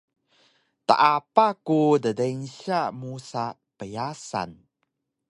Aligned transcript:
teapa 0.87 1.45
ku 1.65 1.79
ddeynsya 2.03 2.79
musa 2.99 3.45
pyasan 3.77 4.51